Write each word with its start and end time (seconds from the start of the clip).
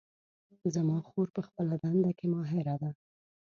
زما 0.75 0.97
خور 1.07 1.27
په 1.35 1.41
خپله 1.47 1.73
دنده 1.83 2.11
کې 2.17 2.25
ماهره 2.33 2.75
ده 2.81 2.91